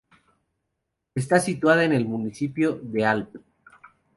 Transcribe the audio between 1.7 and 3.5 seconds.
en el municipio de Alp.